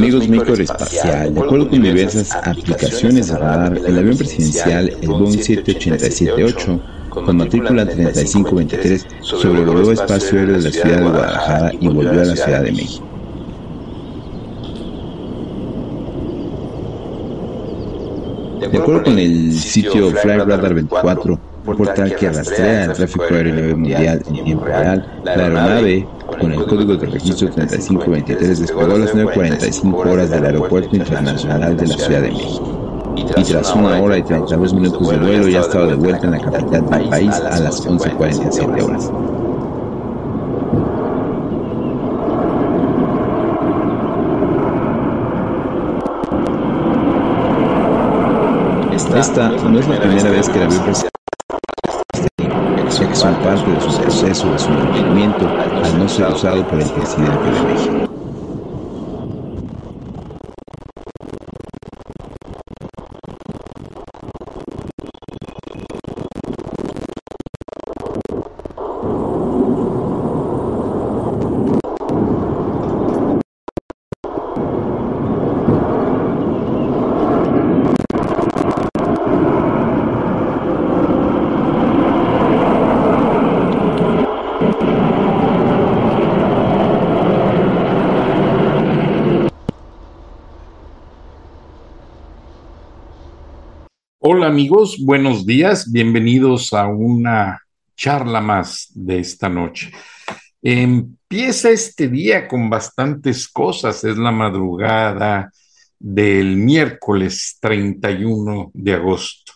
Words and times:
Amigos 0.00 0.60
Espacial, 0.60 1.34
de 1.34 1.40
acuerdo 1.40 1.68
con 1.68 1.82
diversas 1.82 2.34
aplicaciones 2.34 3.28
de 3.28 3.36
radar, 3.36 3.76
el 3.76 3.98
avión 3.98 4.16
presidencial, 4.16 4.88
el 4.98 5.08
Boeing 5.08 5.36
787-8, 5.36 6.80
con 7.10 7.36
matrícula 7.36 7.84
3523, 7.84 9.06
sobrevoló 9.20 9.92
espacio 9.92 10.38
aéreo 10.38 10.56
de 10.56 10.62
la 10.62 10.70
ciudad 10.70 10.96
de 10.96 11.02
Guadalajara 11.02 11.72
y 11.78 11.88
volvió 11.88 12.22
a 12.22 12.24
la 12.24 12.34
Ciudad 12.34 12.62
de 12.62 12.72
México. 12.72 13.06
De 18.72 18.78
acuerdo 18.78 19.02
con 19.02 19.18
el 19.18 19.52
sitio 19.52 20.12
Flightradar 20.12 20.72
24, 20.72 21.38
portal 21.76 22.14
que 22.16 22.30
rastrea 22.30 22.84
el 22.84 22.92
tráfico 22.92 23.24
aéreo 23.30 23.76
mundial 23.76 24.22
en 24.28 24.44
tiempo 24.44 24.64
real, 24.64 25.20
la 25.24 25.32
aeronave 25.32 26.06
con 26.40 26.52
el 26.52 26.64
código 26.64 26.96
de 26.96 27.06
registro 27.06 27.50
3523 27.50 28.60
despegó 28.60 28.94
a 28.94 28.98
las 28.98 29.14
9.45 29.14 30.10
horas 30.10 30.30
del 30.30 30.44
Aeropuerto 30.44 30.96
Internacional 30.96 31.76
de 31.76 31.86
la 31.86 31.96
Ciudad 31.96 32.22
de 32.22 32.30
México. 32.30 33.14
Y 33.16 33.44
tras 33.44 33.74
una 33.74 34.00
hora 34.00 34.18
y 34.18 34.22
32 34.22 34.74
minutos 34.74 35.10
de 35.10 35.18
vuelo 35.18 35.48
ya 35.48 35.60
estaba 35.60 35.86
de 35.86 35.94
vuelta 35.94 36.26
en 36.26 36.30
la 36.32 36.40
capital 36.40 36.88
del 36.88 37.08
país 37.08 37.34
a 37.34 37.60
las 37.60 37.86
11.47 37.86 38.82
horas. 38.82 39.10
Esta 49.16 49.50
no 49.50 49.78
es 49.78 49.88
la 49.88 50.00
primera 50.00 50.30
vez 50.30 50.48
que 50.48 50.62
avión 50.62 50.84
que 50.84 51.19
son 53.20 53.34
parte 53.34 53.70
de 53.70 53.80
su 53.82 54.00
proceso 54.00 54.50
de 54.50 54.58
su 54.58 54.70
mantenimiento 54.70 55.46
al 55.46 55.98
no 55.98 56.08
ser 56.08 56.28
usado 56.28 56.66
por 56.66 56.80
el 56.80 56.88
presidente 56.88 57.50
de 57.50 57.62
México. 57.74 58.19
Hola 94.32 94.46
amigos, 94.46 94.96
buenos 95.00 95.44
días, 95.44 95.90
bienvenidos 95.90 96.72
a 96.72 96.86
una 96.86 97.66
charla 97.96 98.40
más 98.40 98.86
de 98.94 99.18
esta 99.18 99.48
noche. 99.48 99.90
Empieza 100.62 101.70
este 101.70 102.06
día 102.06 102.46
con 102.46 102.70
bastantes 102.70 103.48
cosas, 103.48 104.04
es 104.04 104.16
la 104.16 104.30
madrugada 104.30 105.50
del 105.98 106.58
miércoles 106.58 107.58
31 107.60 108.70
de 108.72 108.92
agosto. 108.94 109.52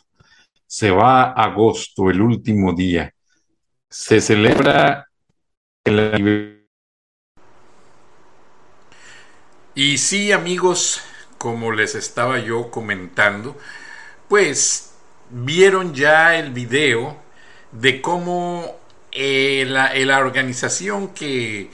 Se 0.67 0.91
va 0.91 1.31
agosto, 1.31 2.11
el 2.11 2.21
último 2.21 2.73
día. 2.73 3.15
Se 3.89 4.21
celebra 4.21 5.07
el 5.85 6.67
Y 9.77 9.99
sí, 9.99 10.33
amigos, 10.33 11.01
como 11.39 11.71
les 11.71 11.95
estaba 11.95 12.41
yo 12.41 12.73
comentando, 12.73 13.57
pues 14.29 14.93
vieron 15.31 15.95
ya 15.95 16.37
el 16.37 16.53
video 16.53 17.17
de 17.73 18.01
cómo 18.01 18.79
eh, 19.13 19.65
la, 19.69 20.19
organización 20.19 21.09
que 21.09 21.71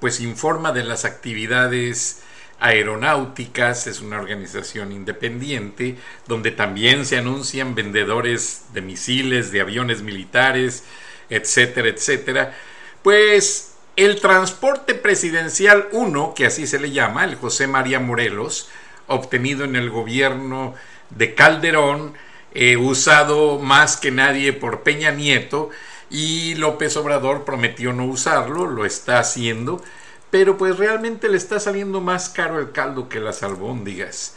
pues 0.00 0.20
informa 0.20 0.72
de 0.72 0.84
las 0.84 1.04
actividades 1.04 2.22
aeronáuticas, 2.60 3.86
es 3.86 4.00
una 4.00 4.18
organización 4.18 4.92
independiente, 4.92 5.96
donde 6.26 6.50
también 6.50 7.04
se 7.04 7.18
anuncian 7.18 7.74
vendedores 7.74 8.66
de 8.72 8.82
misiles, 8.82 9.50
de 9.50 9.60
aviones 9.60 10.02
militares, 10.02 10.84
etcétera, 11.30 11.88
etcétera. 11.88 12.54
Pues 13.02 13.74
el 13.96 14.20
transporte 14.20 14.94
presidencial 14.94 15.88
1, 15.92 16.34
que 16.34 16.46
así 16.46 16.66
se 16.66 16.78
le 16.78 16.90
llama, 16.90 17.24
el 17.24 17.36
José 17.36 17.66
María 17.66 18.00
Morelos, 18.00 18.68
obtenido 19.06 19.64
en 19.64 19.76
el 19.76 19.90
gobierno 19.90 20.74
de 21.10 21.34
Calderón, 21.34 22.14
eh, 22.54 22.76
usado 22.76 23.58
más 23.58 23.96
que 23.96 24.10
nadie 24.10 24.52
por 24.52 24.82
Peña 24.82 25.10
Nieto, 25.10 25.70
y 26.10 26.54
López 26.54 26.96
Obrador 26.96 27.44
prometió 27.44 27.92
no 27.92 28.06
usarlo, 28.06 28.66
lo 28.66 28.84
está 28.84 29.18
haciendo, 29.18 29.82
pero 30.30 30.56
pues 30.56 30.78
realmente 30.78 31.28
le 31.28 31.36
está 31.36 31.58
saliendo 31.60 32.00
más 32.00 32.28
caro 32.28 32.58
el 32.60 32.72
caldo 32.72 33.08
que 33.08 33.20
las 33.20 33.42
albóndigas. 33.42 34.36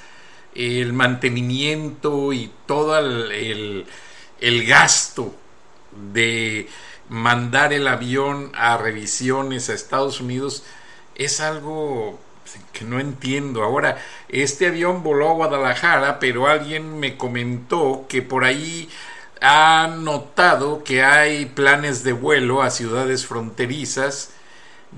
El 0.55 0.94
mantenimiento 0.94 2.34
y 2.34 2.51
todo 2.66 2.97
el, 2.97 3.85
el 4.39 4.66
gasto 4.66 5.35
de 6.13 6.67
mandar 7.09 7.73
el 7.73 7.88
avión 7.88 8.51
a 8.55 8.78
revisiones 8.78 9.69
a 9.69 9.73
Estados 9.73 10.19
Unidos 10.19 10.63
es 11.16 11.39
algo 11.39 12.19
que 12.72 12.85
no 12.85 13.00
entiendo. 13.00 13.63
Ahora, 13.63 13.97
este 14.30 14.68
avión 14.68 15.03
voló 15.03 15.30
a 15.30 15.34
Guadalajara, 15.34 16.19
pero 16.19 16.47
alguien 16.47 17.00
me 17.00 17.18
comentó 17.18 18.06
que 18.08 18.22
por 18.22 18.44
ahí 18.44 18.90
ha 19.41 19.96
notado 20.00 20.84
que 20.84 21.03
hay 21.03 21.46
planes 21.46 22.03
de 22.03 22.13
vuelo 22.13 22.62
a 22.62 22.69
ciudades 22.69 23.25
fronterizas. 23.25 24.31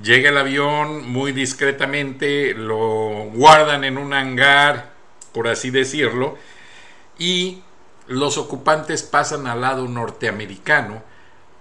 Llega 0.04 0.30
el 0.30 0.38
avión 0.38 1.08
muy 1.10 1.32
discretamente, 1.32 2.54
lo 2.54 3.26
guardan 3.34 3.84
en 3.84 3.98
un 3.98 4.14
hangar, 4.14 4.92
por 5.34 5.48
así 5.48 5.72
decirlo, 5.72 6.38
y 7.18 7.64
los 8.08 8.38
ocupantes 8.38 9.04
pasan 9.04 9.48
al 9.48 9.62
lado 9.62 9.88
norteamericano 9.88 11.04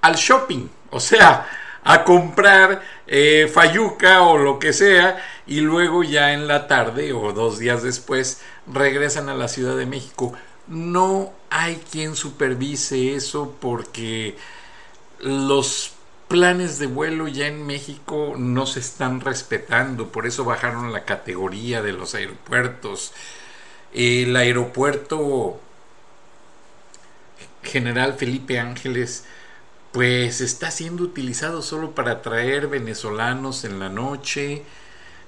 al 0.01 0.15
shopping. 0.15 0.69
O 0.91 1.01
sea, 1.01 1.47
a 1.89 2.05
comprar 2.05 2.83
eh, 3.07 3.51
fayuca 3.51 4.21
o 4.21 4.37
lo 4.37 4.59
que 4.59 4.75
sea 4.75 5.25
y 5.47 5.61
luego 5.61 6.03
ya 6.03 6.35
en 6.35 6.47
la 6.47 6.67
tarde 6.67 7.15
o 7.15 7.33
dos 7.33 7.59
días 7.59 7.83
después 7.83 8.43
regresan 8.71 9.31
a 9.31 9.35
la 9.35 9.49
Ciudad 9.49 9.75
de 9.75 9.87
México. 9.87 10.35
No 10.67 11.33
hay 11.49 11.77
quien 11.91 12.15
supervise 12.15 13.15
eso 13.15 13.57
porque 13.59 14.37
los 15.21 15.93
planes 16.29 16.79
de 16.79 16.89
vuelo 16.89 17.27
ya 17.27 17.47
en 17.47 17.67
México 17.67 18.35
no 18.37 18.67
se 18.67 18.81
están 18.81 19.23
respetando, 19.23 20.09
por 20.09 20.27
eso 20.27 20.45
bajaron 20.45 20.93
la 20.93 21.07
categoría 21.07 21.81
de 21.81 21.95
los 21.95 22.15
aeropuertos. 22.15 23.15
El 23.95 24.37
aeropuerto 24.37 25.59
General 27.63 28.13
Felipe 28.13 28.61
Ángeles 28.61 29.25
pues 29.99 30.41
está 30.41 30.71
siendo 30.71 31.03
utilizado 31.03 31.61
solo 31.61 31.93
para 31.97 32.23
traer 32.23 32.69
venezolanos 32.69 33.65
en 33.65 33.81
la 33.81 33.89
noche, 33.89 34.63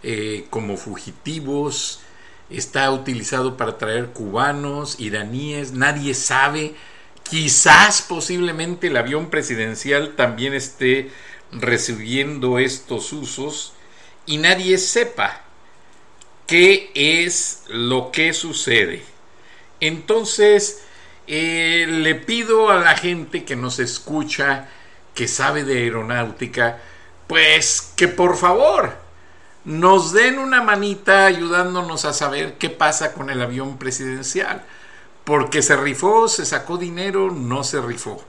eh, 0.05 0.47
como 0.49 0.77
fugitivos, 0.77 2.03
está 2.51 2.89
utilizado 2.93 3.57
para 3.57 3.79
traer 3.79 4.11
cubanos, 4.11 5.01
iraníes, 5.01 5.73
nadie 5.73 6.15
sabe. 6.15 6.77
Quizás 7.29 8.03
posiblemente 8.03 8.87
el 8.87 8.97
avión 8.97 9.29
presidencial 9.29 10.15
también 10.15 10.55
esté 10.55 11.11
recibiendo 11.51 12.61
estos 12.61 13.13
usos 13.13 13.73
y 14.25 14.39
nadie 14.39 14.79
sepa 14.79 15.43
qué 16.47 16.93
es 16.95 17.65
lo 17.67 18.13
que 18.13 18.33
sucede. 18.33 19.03
Entonces, 19.81 20.85
eh, 21.27 21.87
le 21.89 22.15
pido 22.15 22.71
a 22.71 22.77
la 22.77 22.97
gente 22.97 23.45
que 23.45 23.57
nos 23.57 23.79
escucha, 23.79 24.69
que 25.15 25.29
sabe 25.29 25.65
de 25.65 25.79
aeronáutica, 25.79 26.79
pues 27.27 27.93
que 27.97 28.09
por 28.09 28.37
favor 28.37 28.97
nos 29.65 30.13
den 30.13 30.39
una 30.39 30.63
manita 30.63 31.27
ayudándonos 31.27 32.05
a 32.05 32.13
saber 32.13 32.55
qué 32.59 32.71
pasa 32.71 33.13
con 33.13 33.31
el 33.31 33.43
avión 33.43 33.79
presidencial. 33.79 34.65
Porque 35.25 35.63
se 35.63 35.77
rifó, 35.77 36.29
se 36.29 36.47
sacó 36.47 36.77
dinero, 36.77 37.31
no 37.31 37.63
se 37.63 37.81
rifó. 37.81 38.25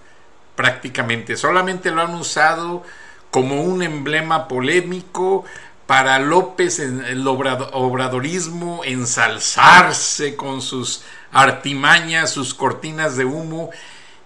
Prácticamente. 0.56 1.38
Solamente 1.38 1.90
lo 1.90 2.02
han 2.02 2.14
usado 2.14 2.84
como 3.32 3.64
un 3.64 3.82
emblema 3.82 4.48
polémico 4.48 5.46
para 5.88 6.20
López 6.20 6.80
en 6.80 7.04
el 7.04 7.28
obradorismo 7.28 8.82
ensalzarse 8.86 10.36
con 10.36 10.62
sus 10.62 11.04
artimañas, 11.31 12.31
sus 12.31 12.54
cortinas 12.54 13.18
de 13.18 13.25
humo 13.25 13.72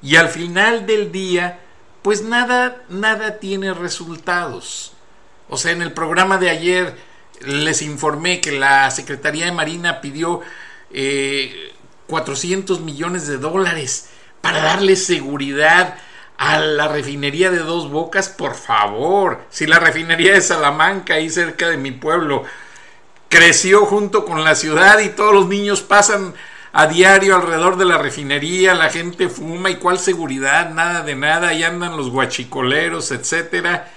y 0.02 0.16
al 0.16 0.30
final 0.30 0.86
del 0.86 1.12
día 1.12 1.60
pues 2.02 2.24
nada 2.24 2.84
nada 2.90 3.40
tiene 3.40 3.74
resultados. 3.74 4.94
O 5.50 5.57
sea, 5.57 5.72
en 5.72 5.81
el 5.81 5.92
programa 5.92 6.38
de 6.38 6.50
ayer 6.50 6.96
les 7.42 7.81
informé 7.81 8.42
que 8.42 8.52
la 8.52 8.90
Secretaría 8.92 9.46
de 9.46 9.52
Marina 9.52 10.02
pidió 10.02 10.42
400 12.07 12.78
eh, 12.78 12.81
millones 12.81 13.28
de 13.28 13.38
dólares 13.38 14.10
para 14.42 14.62
darle 14.62 14.96
seguridad 14.96 15.98
a 16.38 16.60
la 16.60 16.88
refinería 16.88 17.50
de 17.50 17.60
Dos 17.60 17.90
Bocas, 17.90 18.30
por 18.30 18.56
favor. 18.56 19.42
Si 19.50 19.66
la 19.66 19.80
refinería 19.80 20.34
de 20.34 20.42
Salamanca, 20.42 21.16
ahí 21.16 21.30
cerca 21.30 21.69
de 21.69 21.78
mi 21.78 21.92
pueblo, 21.92 22.44
creció 23.30 23.86
junto 23.86 24.25
con 24.25 24.44
la 24.44 24.56
ciudad 24.56 25.00
y 25.00 25.10
todos 25.10 25.34
los 25.34 25.48
niños 25.48 25.81
pasan 25.81 26.34
a 26.77 26.88
diario 26.88 27.38
alrededor 27.38 27.77
de 27.77 27.86
la 27.86 27.98
refinería, 27.98 28.75
la 28.75 28.89
gente 28.89 29.30
fuma 29.30 29.69
y 29.69 29.77
cuál 29.77 29.98
seguridad, 29.98 30.72
nada 30.72 31.04
de 31.04 31.16
nada, 31.16 31.48
ahí 31.48 31.63
andan 31.63 31.95
los 31.95 32.10
guachicoleros, 32.10 33.12
etcétera. 33.12 33.89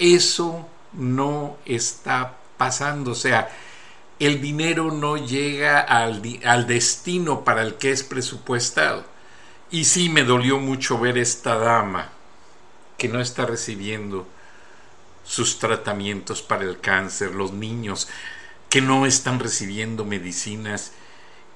Eso 0.00 0.68
no 0.92 1.56
está 1.64 2.34
pasando, 2.56 3.12
o 3.12 3.14
sea, 3.14 3.48
el 4.18 4.40
dinero 4.40 4.90
no 4.90 5.16
llega 5.16 5.78
al, 5.78 6.20
al 6.44 6.66
destino 6.66 7.44
para 7.44 7.62
el 7.62 7.76
que 7.76 7.92
es 7.92 8.02
presupuestado. 8.02 9.04
Y 9.70 9.84
sí 9.84 10.08
me 10.08 10.24
dolió 10.24 10.58
mucho 10.58 10.98
ver 10.98 11.16
esta 11.16 11.58
dama 11.58 12.08
que 12.98 13.06
no 13.06 13.20
está 13.20 13.46
recibiendo 13.46 14.26
sus 15.22 15.60
tratamientos 15.60 16.42
para 16.42 16.64
el 16.64 16.80
cáncer, 16.80 17.36
los 17.36 17.52
niños 17.52 18.08
que 18.68 18.80
no 18.80 19.06
están 19.06 19.38
recibiendo 19.38 20.04
medicinas. 20.04 20.90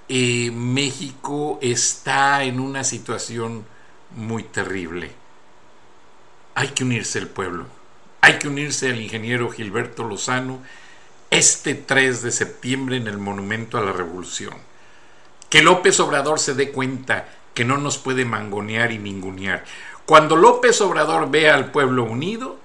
Eh, 0.09 0.51
México 0.53 1.59
está 1.61 2.43
en 2.45 2.61
una 2.61 2.83
situación 2.83 3.67
muy 4.17 4.43
terrible. 4.43 5.13
Hay 6.55 6.69
que 6.69 6.85
unirse 6.85 7.19
el 7.19 7.29
pueblo. 7.29 7.67
Hay 8.21 8.39
que 8.39 8.49
unirse 8.49 8.91
al 8.91 9.01
ingeniero 9.01 9.51
Gilberto 9.51 10.05
Lozano 10.05 10.61
este 11.31 11.75
3 11.75 12.23
de 12.23 12.31
septiembre 12.31 12.97
en 12.97 13.07
el 13.07 13.19
Monumento 13.19 13.77
a 13.79 13.83
la 13.83 13.93
Revolución. 13.93 14.55
Que 15.51 15.63
López 15.63 16.01
Obrador 16.01 16.41
se 16.41 16.55
dé 16.55 16.73
cuenta 16.73 17.29
que 17.55 17.65
no 17.65 17.77
nos 17.77 17.99
puede 17.99 18.25
mangonear 18.25 18.93
y 18.93 18.99
ningunear. 18.99 19.65
Cuando 20.07 20.37
López 20.37 20.81
Obrador 20.81 21.31
vea 21.31 21.55
al 21.55 21.71
pueblo 21.71 22.05
unido, 22.05 22.59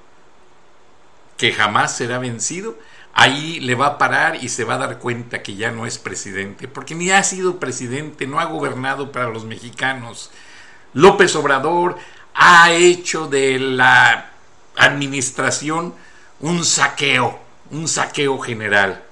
que 1.38 1.52
jamás 1.52 1.98
será 1.98 2.20
vencido, 2.20 2.78
ahí 3.14 3.60
le 3.60 3.76
va 3.76 3.86
a 3.88 3.98
parar 3.98 4.44
y 4.44 4.50
se 4.50 4.64
va 4.64 4.76
a 4.76 4.80
dar 4.80 5.00
cuenta 5.00 5.44
que 5.44 5.56
ya 5.56 5.72
no 5.72 5.86
es 5.86 5.98
presidente, 5.98 6.68
porque 6.68 6.96
ni 6.96 7.12
ha 7.12 7.24
sido 7.24 7.60
presidente, 7.60 8.28
no 8.28 8.40
ha 8.40 8.46
gobernado 8.46 9.12
para 9.12 9.30
los 9.30 9.46
mexicanos. 9.46 10.32
López 10.94 11.36
Obrador 11.36 11.98
ha 12.34 12.72
hecho 12.72 13.28
de 13.28 13.60
la 13.60 14.32
administración 14.76 15.94
un 16.40 16.66
saqueo, 16.66 17.40
un 17.72 17.88
saqueo 17.88 18.40
general. 18.40 19.04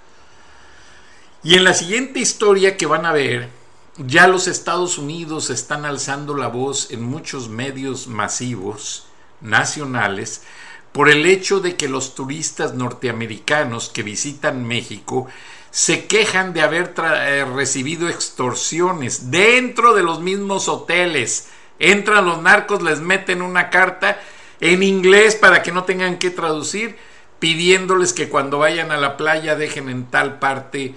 Y 1.43 1.55
en 1.55 1.63
la 1.63 1.73
siguiente 1.73 2.19
historia 2.19 2.77
que 2.77 2.85
van 2.85 3.05
a 3.05 3.13
ver, 3.13 3.49
ya 3.97 4.27
los 4.27 4.47
Estados 4.47 4.97
Unidos 4.97 5.49
están 5.49 5.85
alzando 5.85 6.35
la 6.35 6.47
voz 6.47 6.91
en 6.91 7.03
muchos 7.03 7.49
medios 7.49 8.07
masivos 8.07 9.07
nacionales 9.41 10.43
por 10.91 11.09
el 11.09 11.25
hecho 11.25 11.59
de 11.59 11.75
que 11.75 11.87
los 11.87 12.15
turistas 12.15 12.73
norteamericanos 12.73 13.89
que 13.89 14.03
visitan 14.03 14.65
México 14.65 15.27
se 15.69 16.05
quejan 16.05 16.53
de 16.53 16.61
haber 16.61 16.93
eh, 16.97 17.45
recibido 17.45 18.09
extorsiones 18.09 19.31
dentro 19.31 19.93
de 19.93 20.03
los 20.03 20.19
mismos 20.19 20.67
hoteles. 20.67 21.49
Entran 21.79 22.25
los 22.25 22.41
narcos, 22.41 22.81
les 22.81 22.99
meten 22.99 23.41
una 23.41 23.69
carta 23.69 24.19
en 24.59 24.83
inglés 24.83 25.35
para 25.35 25.63
que 25.63 25.71
no 25.71 25.85
tengan 25.85 26.17
que 26.17 26.29
traducir, 26.29 26.97
pidiéndoles 27.39 28.13
que 28.13 28.29
cuando 28.29 28.59
vayan 28.59 28.91
a 28.91 28.97
la 28.97 29.17
playa 29.17 29.55
dejen 29.55 29.89
en 29.89 30.05
tal 30.05 30.39
parte 30.39 30.93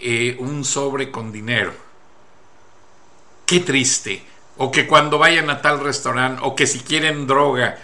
eh, 0.00 0.36
un 0.40 0.64
sobre 0.64 1.10
con 1.10 1.32
dinero 1.32 1.86
qué 3.46 3.60
triste, 3.60 4.22
o 4.58 4.70
que 4.70 4.86
cuando 4.86 5.18
vayan 5.18 5.48
a 5.48 5.62
tal 5.62 5.80
restaurante, 5.80 6.42
o 6.44 6.54
que 6.54 6.66
si 6.66 6.80
quieren 6.80 7.26
droga, 7.26 7.78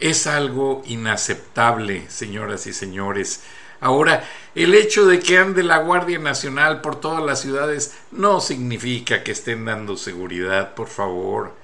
es 0.00 0.26
algo 0.26 0.82
inaceptable, 0.86 2.08
señoras 2.08 2.66
y 2.66 2.72
señores. 2.72 3.42
Ahora, 3.80 4.24
el 4.54 4.74
hecho 4.74 5.06
de 5.06 5.20
que 5.20 5.38
ande 5.38 5.62
la 5.62 5.78
Guardia 5.78 6.18
Nacional 6.18 6.80
por 6.80 7.00
todas 7.00 7.22
las 7.22 7.40
ciudades 7.40 7.96
no 8.10 8.40
significa 8.40 9.22
que 9.22 9.32
estén 9.32 9.64
dando 9.64 9.96
seguridad, 9.96 10.74
por 10.74 10.88
favor. 10.88 11.54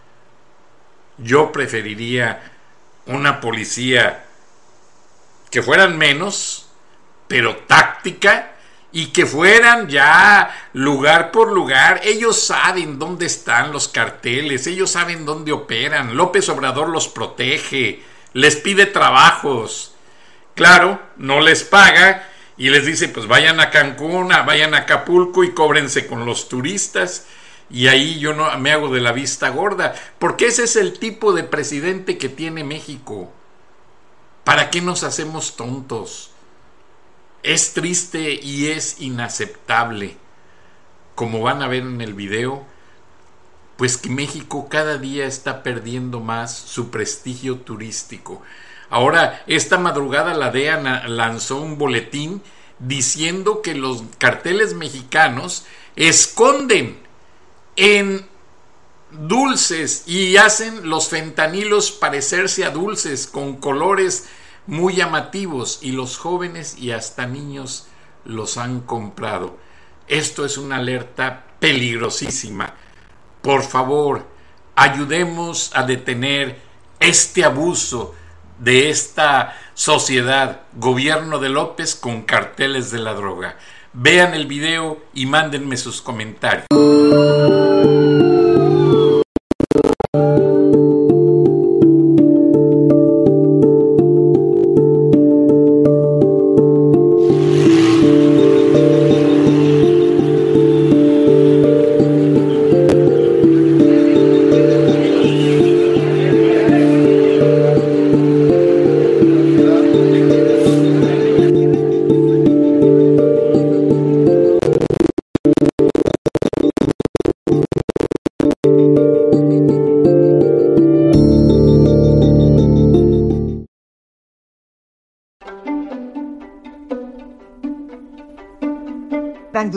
Yo 1.18 1.52
preferiría 1.52 2.52
una 3.06 3.40
policía 3.40 4.24
que 5.50 5.62
fueran 5.62 5.98
menos, 5.98 6.68
pero 7.28 7.56
táctica, 7.56 8.52
y 8.92 9.06
que 9.06 9.24
fueran 9.24 9.88
ya 9.88 10.68
lugar 10.74 11.30
por 11.30 11.50
lugar. 11.50 12.02
Ellos 12.04 12.44
saben 12.44 12.98
dónde 12.98 13.26
están 13.26 13.72
los 13.72 13.88
carteles, 13.88 14.66
ellos 14.66 14.90
saben 14.90 15.24
dónde 15.24 15.52
operan. 15.52 16.16
López 16.16 16.48
Obrador 16.50 16.90
los 16.90 17.08
protege, 17.08 18.02
les 18.32 18.56
pide 18.56 18.86
trabajos. 18.86 19.94
Claro, 20.54 21.00
no 21.16 21.40
les 21.40 21.64
paga 21.64 22.28
y 22.56 22.70
les 22.70 22.84
dice, 22.84 23.08
pues 23.08 23.26
vayan 23.26 23.60
a 23.60 23.70
Cancún, 23.70 24.28
vayan 24.28 24.74
a 24.74 24.78
Acapulco 24.78 25.44
y 25.44 25.52
cóbrense 25.52 26.06
con 26.06 26.26
los 26.26 26.48
turistas. 26.48 27.26
Y 27.70 27.88
ahí 27.88 28.18
yo 28.18 28.34
no 28.34 28.56
me 28.58 28.70
hago 28.70 28.92
de 28.92 29.00
la 29.00 29.12
vista 29.12 29.48
gorda, 29.48 29.94
porque 30.18 30.46
ese 30.46 30.64
es 30.64 30.76
el 30.76 30.98
tipo 30.98 31.32
de 31.32 31.42
presidente 31.42 32.18
que 32.18 32.28
tiene 32.28 32.64
México. 32.64 33.32
¿Para 34.44 34.68
qué 34.68 34.82
nos 34.82 35.04
hacemos 35.04 35.56
tontos? 35.56 36.32
Es 37.42 37.72
triste 37.72 38.38
y 38.42 38.66
es 38.66 39.00
inaceptable, 39.00 40.16
como 41.14 41.40
van 41.40 41.62
a 41.62 41.68
ver 41.68 41.82
en 41.82 42.00
el 42.02 42.12
video, 42.12 42.66
pues 43.82 43.98
que 43.98 44.10
México 44.10 44.68
cada 44.68 44.96
día 44.96 45.26
está 45.26 45.64
perdiendo 45.64 46.20
más 46.20 46.56
su 46.56 46.90
prestigio 46.92 47.56
turístico. 47.56 48.40
Ahora, 48.90 49.42
esta 49.48 49.76
madrugada 49.76 50.34
la 50.34 50.52
DEA 50.52 51.08
lanzó 51.08 51.60
un 51.60 51.78
boletín 51.78 52.42
diciendo 52.78 53.60
que 53.60 53.74
los 53.74 54.04
carteles 54.18 54.74
mexicanos 54.74 55.64
esconden 55.96 56.96
en 57.74 58.24
dulces 59.10 60.04
y 60.06 60.36
hacen 60.36 60.88
los 60.88 61.08
fentanilos 61.08 61.90
parecerse 61.90 62.64
a 62.64 62.70
dulces 62.70 63.26
con 63.26 63.56
colores 63.56 64.28
muy 64.68 64.94
llamativos 64.94 65.80
y 65.82 65.90
los 65.90 66.18
jóvenes 66.18 66.78
y 66.78 66.92
hasta 66.92 67.26
niños 67.26 67.88
los 68.24 68.58
han 68.58 68.82
comprado. 68.82 69.58
Esto 70.06 70.44
es 70.44 70.56
una 70.56 70.76
alerta 70.76 71.46
peligrosísima. 71.58 72.76
Por 73.42 73.62
favor, 73.62 74.24
ayudemos 74.76 75.72
a 75.74 75.82
detener 75.82 76.60
este 77.00 77.44
abuso 77.44 78.14
de 78.60 78.88
esta 78.88 79.58
sociedad, 79.74 80.60
gobierno 80.74 81.40
de 81.40 81.48
López 81.48 81.96
con 81.96 82.22
carteles 82.22 82.92
de 82.92 83.00
la 83.00 83.14
droga. 83.14 83.56
Vean 83.92 84.34
el 84.34 84.46
video 84.46 85.02
y 85.12 85.26
mándenme 85.26 85.76
sus 85.76 86.00
comentarios. 86.00 86.66